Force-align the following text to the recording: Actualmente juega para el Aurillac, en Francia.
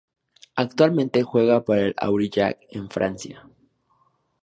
Actualmente 0.55 1.21
juega 1.21 1.63
para 1.63 1.81
el 1.85 1.93
Aurillac, 1.99 2.57
en 2.71 2.89
Francia. 2.89 3.47